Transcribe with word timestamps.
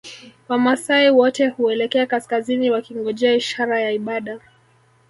Wamaasai 0.47 1.09
wote 1.11 1.47
huelekea 1.47 2.05
kaskazini 2.05 2.71
wakingojea 2.71 3.35
ishara 3.35 3.79
ya 3.81 3.91
ibada 3.91 4.39